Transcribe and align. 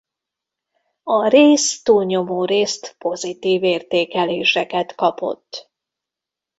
A 1.03 1.27
rész 1.27 1.81
túlnyomórészt 1.83 2.95
pozitív 2.97 3.63
értékeléseket 3.63 4.95
kapott. 4.95 5.71